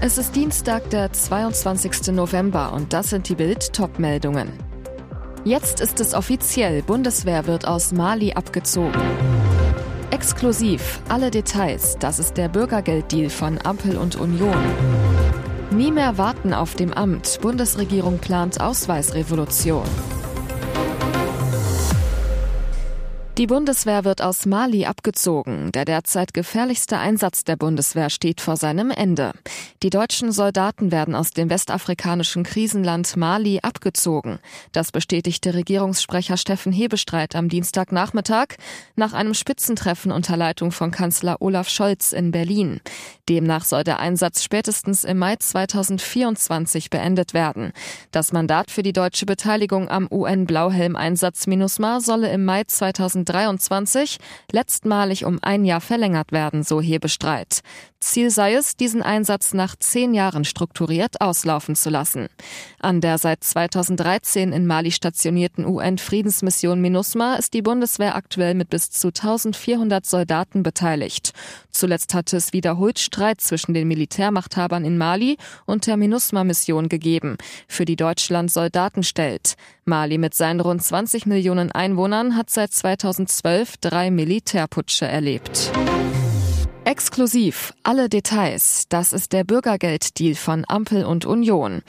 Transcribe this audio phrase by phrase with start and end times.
[0.00, 2.12] Es ist Dienstag, der 22.
[2.12, 4.52] November und das sind die Bild Topmeldungen.
[5.44, 9.00] Jetzt ist es offiziell, Bundeswehr wird aus Mali abgezogen.
[10.12, 14.56] Exklusiv, alle Details, das ist der Bürgergelddeal von Ampel und Union.
[15.72, 19.88] Nie mehr warten auf dem Amt, Bundesregierung plant Ausweisrevolution.
[23.38, 25.70] Die Bundeswehr wird aus Mali abgezogen.
[25.70, 29.32] Der derzeit gefährlichste Einsatz der Bundeswehr steht vor seinem Ende.
[29.84, 34.40] Die deutschen Soldaten werden aus dem westafrikanischen Krisenland Mali abgezogen.
[34.72, 38.56] Das bestätigte Regierungssprecher Steffen Hebestreit am Dienstagnachmittag
[38.96, 42.80] nach einem Spitzentreffen unter Leitung von Kanzler Olaf Scholz in Berlin.
[43.28, 47.70] Demnach soll der Einsatz spätestens im Mai 2024 beendet werden.
[48.10, 54.18] Das Mandat für die deutsche Beteiligung am UN-Blauhelm-Einsatz MINUSMA solle im Mai 2023 2023
[54.52, 57.60] letztmalig um ein Jahr verlängert werden, so Hebestreit.
[58.00, 62.28] Ziel sei es, diesen Einsatz nach zehn Jahren strukturiert auslaufen zu lassen.
[62.78, 68.90] An der seit 2013 in Mali stationierten UN-Friedensmission MINUSMA ist die Bundeswehr aktuell mit bis
[68.90, 71.32] zu 1400 Soldaten beteiligt.
[71.72, 77.84] Zuletzt hatte es wiederholt Streit zwischen den Militärmachthabern in Mali und der MINUSMA-Mission gegeben, für
[77.84, 79.56] die Deutschland Soldaten stellt.
[79.84, 82.72] Mali mit seinen rund 20 Millionen Einwohnern hat seit
[83.26, 85.72] 2012 drei Militärputsche erlebt.
[86.84, 88.84] Exklusiv alle Details.
[88.88, 91.82] Das ist der Bürgergelddeal von Ampel und Union.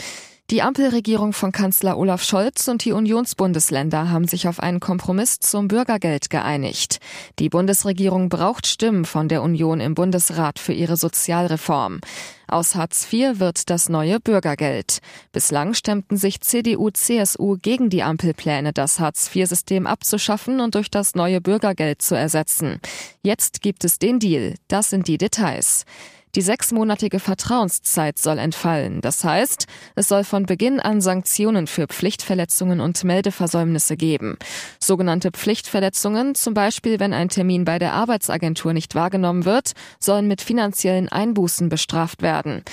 [0.52, 5.68] Die Ampelregierung von Kanzler Olaf Scholz und die Unionsbundesländer haben sich auf einen Kompromiss zum
[5.68, 6.98] Bürgergeld geeinigt.
[7.38, 12.00] Die Bundesregierung braucht Stimmen von der Union im Bundesrat für ihre Sozialreform.
[12.48, 15.02] Aus Hartz IV wird das neue Bürgergeld.
[15.32, 21.14] Bislang stemmten sich CDU, CSU gegen die Ampelpläne, das Hartz IV-System abzuschaffen und durch das
[21.14, 22.80] neue Bürgergeld zu ersetzen.
[23.22, 24.56] Jetzt gibt es den Deal.
[24.68, 25.86] Das sind die Details.
[26.35, 29.01] Die sechsmonatige Vertrauenszeit soll entfallen.
[29.01, 34.38] Das heißt, es soll von Beginn an Sanktionen für Pflichtverletzungen und Meldeversäumnisse geben.
[34.79, 40.41] Sogenannte Pflichtverletzungen, zum Beispiel wenn ein Termin bei der Arbeitsagentur nicht wahrgenommen wird, sollen mit
[40.41, 42.63] finanziellen Einbußen bestraft werden.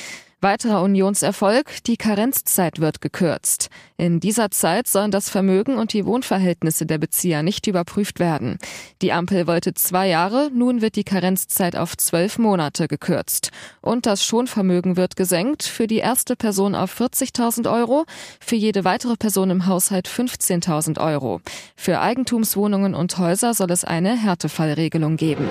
[0.43, 3.71] Weiterer Unionserfolg, die Karenzzeit wird gekürzt.
[3.97, 8.59] In dieser Zeit sollen das Vermögen und die Wohnverhältnisse der Bezieher nicht überprüft werden.
[9.01, 13.51] Die Ampel wollte zwei Jahre, nun wird die Karenzzeit auf zwölf Monate gekürzt.
[13.81, 18.05] Und das Schonvermögen wird gesenkt, für die erste Person auf 40.000 Euro,
[18.39, 21.41] für jede weitere Person im Haushalt 15.000 Euro.
[21.77, 25.49] Für Eigentumswohnungen und Häuser soll es eine Härtefallregelung geben.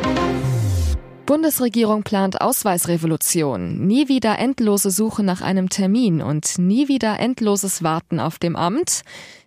[1.26, 8.20] Bundesregierung plant Ausweisrevolution, nie wieder endlose Suche nach einem Termin und nie wieder endloses Warten
[8.20, 9.02] auf dem Amt.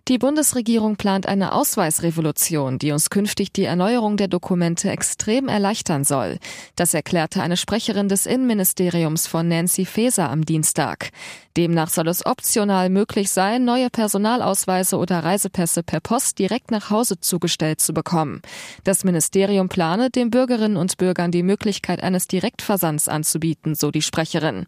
[0.07, 6.39] Die Bundesregierung plant eine Ausweisrevolution, die uns künftig die Erneuerung der Dokumente extrem erleichtern soll.
[6.75, 11.11] Das erklärte eine Sprecherin des Innenministeriums von Nancy Faeser am Dienstag.
[11.57, 17.19] Demnach soll es optional möglich sein, neue Personalausweise oder Reisepässe per Post direkt nach Hause
[17.19, 18.41] zugestellt zu bekommen.
[18.83, 24.65] Das Ministerium plane, den Bürgerinnen und Bürgern die Möglichkeit eines Direktversands anzubieten, so die Sprecherin.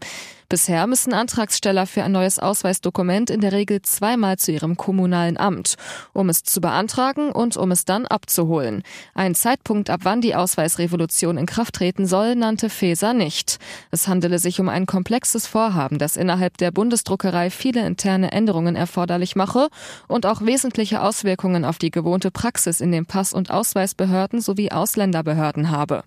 [0.51, 5.75] Bisher müssen Antragsteller für ein neues Ausweisdokument in der Regel zweimal zu ihrem kommunalen Amt,
[6.11, 8.83] um es zu beantragen und um es dann abzuholen.
[9.13, 13.59] Ein Zeitpunkt, ab wann die Ausweisrevolution in Kraft treten soll, nannte Feser nicht.
[13.91, 19.37] Es handele sich um ein komplexes Vorhaben, das innerhalb der Bundesdruckerei viele interne Änderungen erforderlich
[19.37, 19.69] mache
[20.09, 25.71] und auch wesentliche Auswirkungen auf die gewohnte Praxis in den Pass- und Ausweisbehörden sowie Ausländerbehörden
[25.71, 26.03] habe.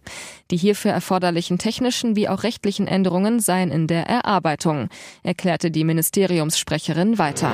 [0.50, 4.33] Die hierfür erforderlichen technischen wie auch rechtlichen Änderungen seien in der Erarbeitung.
[4.34, 4.88] Bearbeitung,
[5.22, 7.52] erklärte die Ministeriumssprecherin weiter.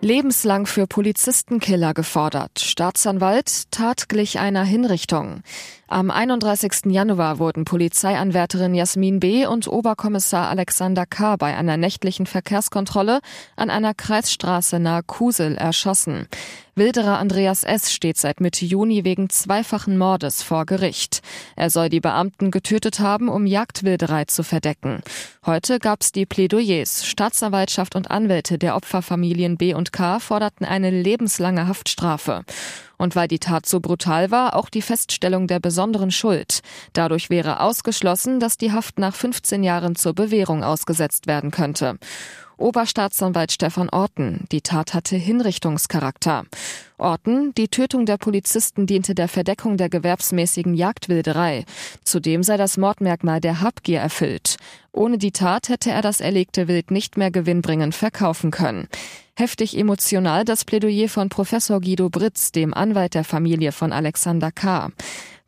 [0.00, 2.60] Lebenslang für Polizistenkiller gefordert.
[2.60, 5.42] Staatsanwalt tat glich einer Hinrichtung.
[5.88, 6.86] Am 31.
[6.86, 9.46] Januar wurden Polizeianwärterin Jasmin B.
[9.46, 11.36] und Oberkommissar Alexander K.
[11.36, 13.20] bei einer nächtlichen Verkehrskontrolle
[13.56, 16.28] an einer Kreisstraße nahe Kusel erschossen.
[16.74, 17.92] Wilderer Andreas S.
[17.92, 21.20] steht seit Mitte Juni wegen zweifachen Mordes vor Gericht.
[21.54, 25.02] Er soll die Beamten getötet haben, um Jagdwilderei zu verdecken.
[25.44, 27.04] Heute gab's die Plädoyers.
[27.04, 32.42] Staatsanwaltschaft und Anwälte der Opferfamilien B und K forderten eine lebenslange Haftstrafe.
[33.02, 36.60] Und weil die Tat so brutal war, auch die Feststellung der besonderen Schuld.
[36.92, 41.98] Dadurch wäre ausgeschlossen, dass die Haft nach 15 Jahren zur Bewährung ausgesetzt werden könnte.
[42.58, 44.44] Oberstaatsanwalt Stefan Orten.
[44.52, 46.44] Die Tat hatte Hinrichtungscharakter.
[46.96, 51.64] Orten, die Tötung der Polizisten diente der Verdeckung der gewerbsmäßigen Jagdwilderei.
[52.04, 54.58] Zudem sei das Mordmerkmal der Habgier erfüllt.
[54.92, 58.86] Ohne die Tat hätte er das erlegte Wild nicht mehr gewinnbringend verkaufen können.
[59.34, 64.90] Heftig emotional das Plädoyer von Professor Guido Britz, dem Anwalt der Familie von Alexander K.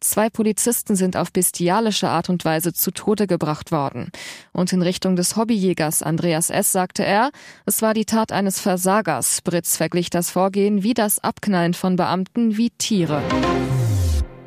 [0.01, 4.11] Zwei Polizisten sind auf bestialische Art und Weise zu Tode gebracht worden.
[4.53, 6.73] Und in Richtung des Hobbyjägers Andreas S.
[6.73, 7.31] sagte er,
[7.67, 9.43] es war die Tat eines Versagers.
[9.43, 13.23] Britz verglich das Vorgehen wie das Abknallen von Beamten wie Tiere.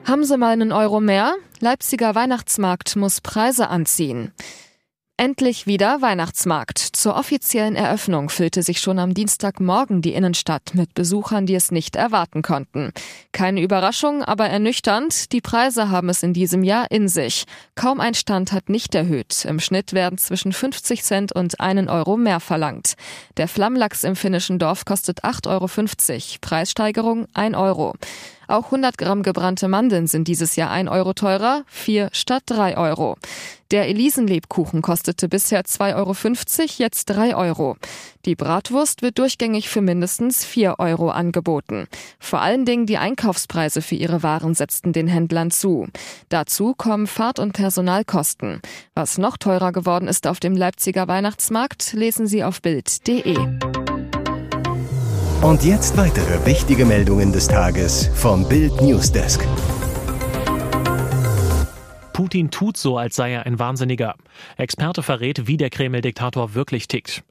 [0.03, 1.35] Haben Sie mal einen Euro mehr?
[1.59, 4.31] Leipziger Weihnachtsmarkt muss Preise anziehen.
[5.19, 6.77] Endlich wieder Weihnachtsmarkt.
[6.77, 11.95] Zur offiziellen Eröffnung füllte sich schon am Dienstagmorgen die Innenstadt mit Besuchern, die es nicht
[11.95, 12.91] erwarten konnten.
[13.31, 17.45] Keine Überraschung, aber ernüchternd, die Preise haben es in diesem Jahr in sich.
[17.73, 19.43] Kaum ein Stand hat nicht erhöht.
[19.45, 22.93] Im Schnitt werden zwischen 50 Cent und einen Euro mehr verlangt.
[23.37, 26.37] Der Flammlachs im finnischen Dorf kostet 8,50 Euro.
[26.41, 27.95] Preissteigerung 1 Euro.
[28.47, 33.17] Auch 100 Gramm gebrannte Mandeln sind dieses Jahr 1 Euro teurer, 4 statt 3 Euro.
[33.71, 36.13] Der Elisenlebkuchen kostete bisher 2,50 Euro,
[36.77, 37.75] jetzt 3 Euro.
[38.25, 41.87] Die Bratwurst wird durchgängig für mindestens 4 Euro angeboten.
[42.19, 45.87] Vor allen Dingen die Einkaufspreise für ihre Waren setzten den Händlern zu.
[46.29, 48.61] Dazu kommen Fahrt- und Personalkosten.
[48.95, 53.35] Was noch teurer geworden ist auf dem Leipziger Weihnachtsmarkt, lesen Sie auf Bild.de.
[55.41, 59.47] Und jetzt weitere wichtige Meldungen des Tages vom Bild Newsdesk.
[62.11, 64.15] Putin tut so, als sei er ein Wahnsinniger.
[64.57, 67.23] Experte verrät, wie der Kreml-Diktator wirklich tickt.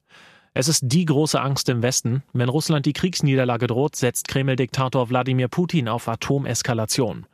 [0.54, 2.22] Es ist die große Angst im Westen.
[2.32, 7.26] Wenn Russland die Kriegsniederlage droht, setzt Kreml-Diktator Wladimir Putin auf Atomeskalation.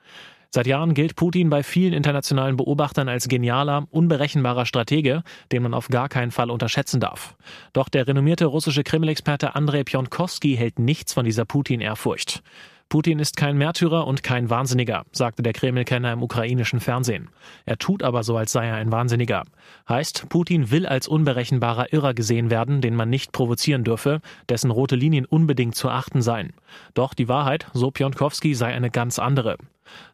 [0.55, 5.89] Seit Jahren gilt Putin bei vielen internationalen Beobachtern als genialer, unberechenbarer Stratege, den man auf
[5.89, 7.37] gar keinen Fall unterschätzen darf.
[7.73, 12.43] Doch der renommierte russische Kreml-Experte Andrei Pionkowski hält nichts von dieser Putin-Ehrfurcht.
[12.91, 17.31] Putin ist kein Märtyrer und kein Wahnsinniger, sagte der Kreml-Kenner im ukrainischen Fernsehen.
[17.65, 19.45] Er tut aber so, als sei er ein Wahnsinniger.
[19.89, 24.21] Heißt, Putin will als unberechenbarer Irrer gesehen werden, den man nicht provozieren dürfe,
[24.51, 26.53] dessen rote Linien unbedingt zu achten seien.
[26.93, 29.57] Doch die Wahrheit, so Pionkowski, sei eine ganz andere.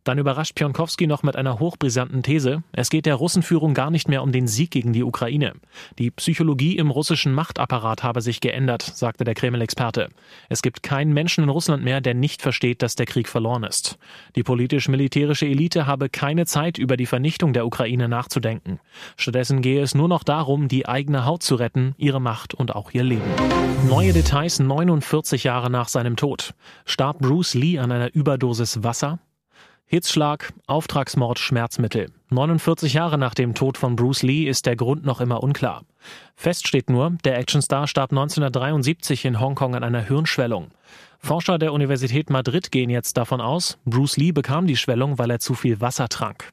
[0.04, 2.62] Dann überrascht Pionkowski noch mit einer hochbrisanten These.
[2.72, 5.54] Es geht der Russenführung gar nicht mehr um den Sieg gegen die Ukraine.
[5.98, 10.08] Die Psychologie im russischen Machtapparat habe sich geändert, sagte der Kreml-Experte.
[10.48, 13.98] Es gibt keinen Menschen in Russland mehr, der nicht versteht, dass der Krieg verloren ist.
[14.36, 18.80] Die politisch-militärische Elite habe keine Zeit, über die Vernichtung der Ukraine nachzudenken.
[19.16, 22.92] Stattdessen gehe es nur noch darum, die eigene Haut zu retten, ihre Macht und auch
[22.92, 23.22] ihr Leben.
[23.88, 26.54] Neue Details 49 Jahre nach seinem Tod.
[26.84, 29.18] Starb Bruce Lee an einer Überdosis Wasser?
[29.90, 32.10] Hitzschlag, Auftragsmord, Schmerzmittel.
[32.28, 35.82] 49 Jahre nach dem Tod von Bruce Lee ist der Grund noch immer unklar.
[36.36, 40.72] Fest steht nur, der Actionstar starb 1973 in Hongkong an einer Hirnschwellung.
[41.20, 45.38] Forscher der Universität Madrid gehen jetzt davon aus, Bruce Lee bekam die Schwellung, weil er
[45.38, 46.50] zu viel Wasser trank.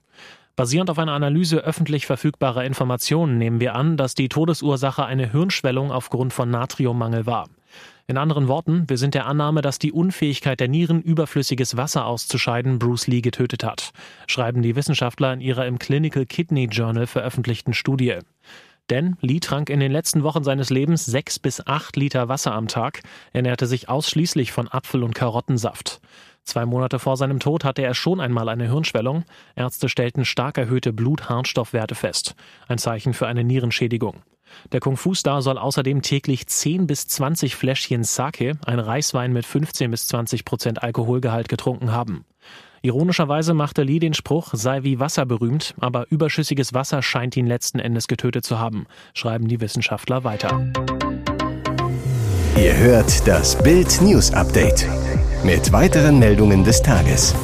[0.55, 5.91] Basierend auf einer Analyse öffentlich verfügbarer Informationen nehmen wir an, dass die Todesursache eine Hirnschwellung
[5.91, 7.49] aufgrund von Natriummangel war.
[8.07, 12.77] In anderen Worten, wir sind der Annahme, dass die Unfähigkeit der Nieren, überflüssiges Wasser auszuscheiden,
[12.77, 13.93] Bruce Lee getötet hat,
[14.27, 18.19] schreiben die Wissenschaftler in ihrer im Clinical Kidney Journal veröffentlichten Studie.
[18.91, 22.67] Denn Lee trank in den letzten Wochen seines Lebens sechs bis acht Liter Wasser am
[22.67, 23.01] Tag,
[23.33, 25.99] ernährte sich ausschließlich von Apfel- und Karottensaft.
[26.43, 29.25] Zwei Monate vor seinem Tod hatte er schon einmal eine Hirnschwellung.
[29.55, 32.35] Ärzte stellten stark erhöhte Blut-Harnstoffwerte fest.
[32.67, 34.21] Ein Zeichen für eine Nierenschädigung.
[34.71, 40.07] Der Kung-Fu-Star soll außerdem täglich 10 bis 20 Fläschchen Sake, ein Reiswein mit 15 bis
[40.07, 42.25] 20 Prozent Alkoholgehalt, getrunken haben.
[42.81, 47.79] Ironischerweise machte Lee den Spruch, sei wie Wasser berühmt, aber überschüssiges Wasser scheint ihn letzten
[47.79, 48.85] Endes getötet zu haben,
[49.15, 50.71] schreiben die Wissenschaftler weiter.
[52.57, 54.87] Ihr hört das Bild News Update
[55.43, 57.35] mit weiteren Meldungen des Tages.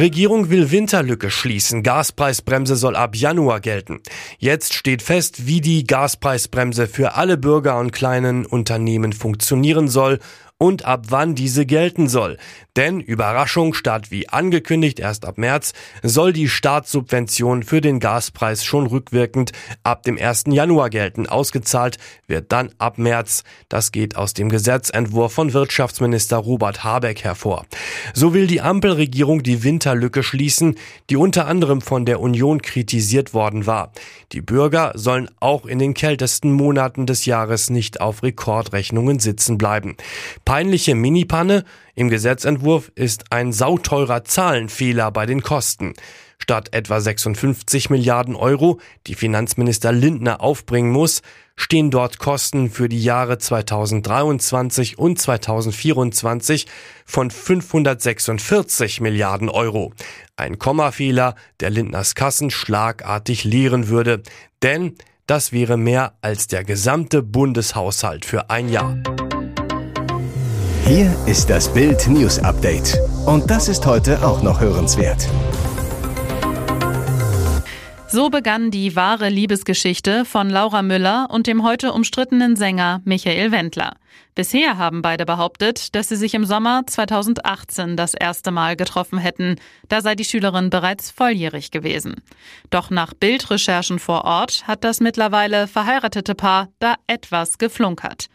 [0.00, 1.82] Regierung will Winterlücke schließen.
[1.82, 4.00] Gaspreisbremse soll ab Januar gelten.
[4.38, 10.18] Jetzt steht fest, wie die Gaspreisbremse für alle Bürger und kleinen Unternehmen funktionieren soll
[10.56, 12.38] und ab wann diese gelten soll.
[12.80, 18.86] Denn Überraschung, statt wie angekündigt erst ab März, soll die Staatssubvention für den Gaspreis schon
[18.86, 20.44] rückwirkend ab dem 1.
[20.46, 21.26] Januar gelten.
[21.26, 23.44] Ausgezahlt wird dann ab März.
[23.68, 27.66] Das geht aus dem Gesetzentwurf von Wirtschaftsminister Robert Habeck hervor.
[28.14, 30.76] So will die Ampelregierung die Winterlücke schließen,
[31.10, 33.92] die unter anderem von der Union kritisiert worden war.
[34.32, 39.98] Die Bürger sollen auch in den kältesten Monaten des Jahres nicht auf Rekordrechnungen sitzen bleiben.
[40.46, 41.66] Peinliche Minipanne?
[42.00, 45.94] Im Gesetzentwurf ist ein sauteurer Zahlenfehler bei den Kosten.
[46.38, 51.22] Statt etwa 56 Milliarden Euro, die Finanzminister Lindner aufbringen muss,
[51.54, 56.66] stehen dort Kosten für die Jahre 2023 und 2024
[57.04, 59.92] von 546 Milliarden Euro.
[60.36, 64.22] Ein Kommafehler, der Lindners Kassen schlagartig leeren würde.
[64.62, 64.96] Denn
[65.26, 68.96] das wäre mehr als der gesamte Bundeshaushalt für ein Jahr.
[70.92, 72.98] Hier ist das Bild News Update.
[73.24, 75.24] Und das ist heute auch noch hörenswert.
[78.08, 83.92] So begann die wahre Liebesgeschichte von Laura Müller und dem heute umstrittenen Sänger Michael Wendler.
[84.34, 89.56] Bisher haben beide behauptet, dass sie sich im Sommer 2018 das erste Mal getroffen hätten.
[89.88, 92.16] Da sei die Schülerin bereits volljährig gewesen.
[92.70, 98.26] Doch nach Bildrecherchen vor Ort hat das mittlerweile verheiratete Paar da etwas geflunkert.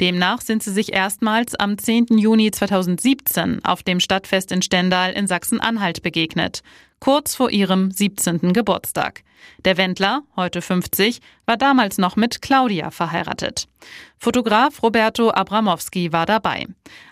[0.00, 2.18] Demnach sind sie sich erstmals am 10.
[2.18, 6.62] Juni 2017 auf dem Stadtfest in Stendal in Sachsen-Anhalt begegnet
[7.00, 8.52] kurz vor ihrem 17.
[8.52, 9.22] Geburtstag.
[9.64, 13.68] Der Wendler, heute 50, war damals noch mit Claudia verheiratet.
[14.18, 16.66] Fotograf Roberto Abramowski war dabei.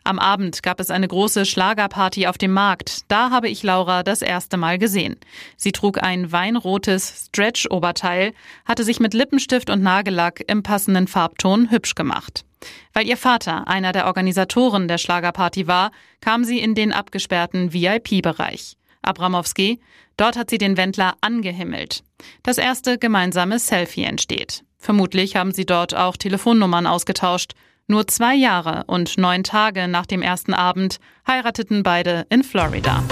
[0.05, 3.01] Am Abend gab es eine große Schlagerparty auf dem Markt.
[3.09, 5.17] Da habe ich Laura das erste Mal gesehen.
[5.57, 8.33] Sie trug ein weinrotes Stretch-Oberteil,
[8.65, 12.45] hatte sich mit Lippenstift und Nagellack im passenden Farbton hübsch gemacht.
[12.93, 18.77] Weil ihr Vater einer der Organisatoren der Schlagerparty war, kam sie in den abgesperrten VIP-Bereich.
[19.03, 19.81] Abramowski.
[20.17, 22.03] Dort hat sie den Wendler angehimmelt.
[22.43, 24.65] Das erste gemeinsame Selfie entsteht.
[24.79, 27.53] Vermutlich haben sie dort auch Telefonnummern ausgetauscht.
[27.87, 33.03] Nur zwei Jahre und neun Tage nach dem ersten Abend heirateten beide in Florida.